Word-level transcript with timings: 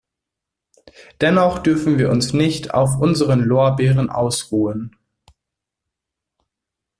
Dennoch 1.21 1.59
dürfen 1.59 1.99
wir 1.99 2.09
uns 2.09 2.33
nicht 2.33 2.73
auf 2.73 2.99
unseren 2.99 3.39
Lorbeeren 3.41 4.09
ausruhen. 4.09 4.95